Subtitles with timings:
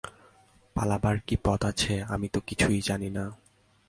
[0.75, 3.25] পালাইবার কী পথ আছে, আমি তো কিছুই জানি না।